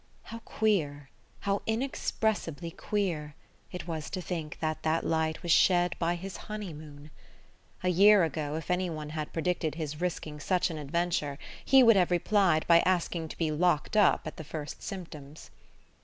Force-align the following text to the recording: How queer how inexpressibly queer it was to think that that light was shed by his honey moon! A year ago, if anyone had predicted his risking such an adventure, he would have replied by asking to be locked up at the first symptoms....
How 0.23 0.39
queer 0.39 1.11
how 1.41 1.61
inexpressibly 1.67 2.71
queer 2.71 3.35
it 3.71 3.85
was 3.87 4.09
to 4.09 4.19
think 4.19 4.57
that 4.59 4.81
that 4.81 5.03
light 5.05 5.43
was 5.43 5.51
shed 5.51 5.93
by 5.99 6.15
his 6.15 6.37
honey 6.49 6.73
moon! 6.73 7.11
A 7.83 7.89
year 7.89 8.23
ago, 8.23 8.55
if 8.55 8.71
anyone 8.71 9.09
had 9.11 9.31
predicted 9.31 9.75
his 9.75 10.01
risking 10.01 10.39
such 10.39 10.71
an 10.71 10.79
adventure, 10.79 11.37
he 11.63 11.83
would 11.83 11.97
have 11.97 12.09
replied 12.09 12.65
by 12.65 12.79
asking 12.79 13.27
to 13.27 13.37
be 13.37 13.51
locked 13.51 13.95
up 13.95 14.25
at 14.25 14.37
the 14.37 14.43
first 14.43 14.81
symptoms.... 14.81 15.51